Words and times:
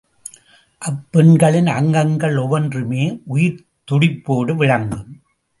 அப்பெண்களின் 0.81 1.67
அங்கங்கள் 1.67 2.37
ஒவ்வொன்றுமே 2.37 3.21
உயிர்த் 3.25 3.65
துடிப்போடு 3.91 4.55
விளங்கும். 4.55 5.21